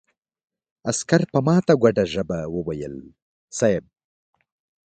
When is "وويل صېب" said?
2.55-3.83